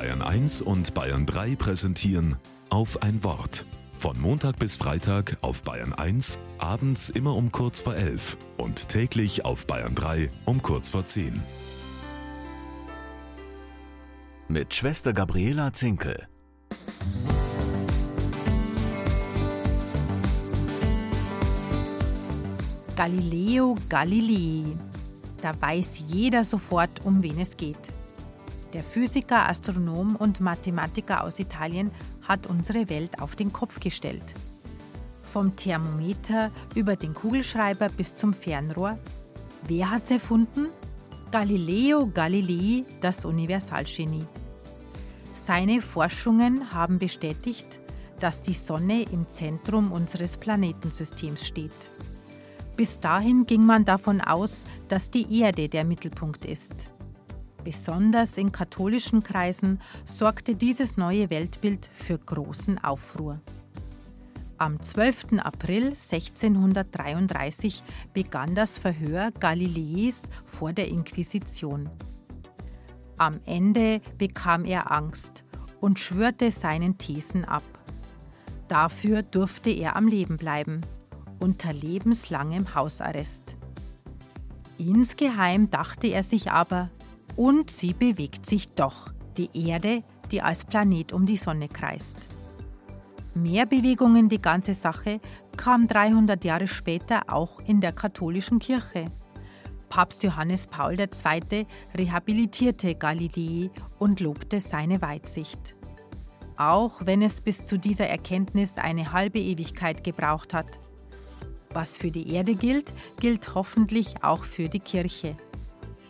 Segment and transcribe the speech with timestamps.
[0.00, 2.36] Bayern 1 und Bayern 3 präsentieren
[2.70, 3.66] auf ein Wort.
[3.92, 9.44] Von Montag bis Freitag auf Bayern 1, abends immer um kurz vor 11 und täglich
[9.44, 11.42] auf Bayern 3 um kurz vor 10.
[14.48, 16.26] Mit Schwester Gabriela Zinkel.
[22.96, 24.64] Galileo Galilei.
[25.42, 27.99] Da weiß jeder sofort, um wen es geht.
[28.72, 31.90] Der Physiker, Astronom und Mathematiker aus Italien
[32.22, 34.34] hat unsere Welt auf den Kopf gestellt.
[35.32, 38.98] Vom Thermometer über den Kugelschreiber bis zum Fernrohr.
[39.66, 40.68] Wer hat's erfunden?
[41.32, 44.26] Galileo Galilei, das Universalgenie.
[45.46, 47.80] Seine Forschungen haben bestätigt,
[48.20, 51.90] dass die Sonne im Zentrum unseres Planetensystems steht.
[52.76, 56.90] Bis dahin ging man davon aus, dass die Erde der Mittelpunkt ist.
[57.64, 63.40] Besonders in katholischen Kreisen sorgte dieses neue Weltbild für großen Aufruhr.
[64.56, 65.38] Am 12.
[65.38, 71.88] April 1633 begann das Verhör Galileis vor der Inquisition.
[73.16, 75.44] Am Ende bekam er Angst
[75.80, 77.62] und schwörte seinen Thesen ab.
[78.68, 80.80] Dafür durfte er am Leben bleiben,
[81.40, 83.42] unter lebenslangem Hausarrest.
[84.78, 86.90] Insgeheim dachte er sich aber,
[87.40, 92.16] und sie bewegt sich doch, die Erde, die als Planet um die Sonne kreist.
[93.34, 95.20] Mehr Bewegung in die ganze Sache
[95.56, 99.06] kam 300 Jahre später auch in der katholischen Kirche.
[99.88, 101.66] Papst Johannes Paul II.
[101.96, 105.74] rehabilitierte Galilei und lobte seine Weitsicht.
[106.58, 110.78] Auch wenn es bis zu dieser Erkenntnis eine halbe Ewigkeit gebraucht hat.
[111.70, 115.36] Was für die Erde gilt, gilt hoffentlich auch für die Kirche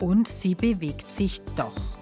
[0.00, 1.97] und sie bewegt sich doch.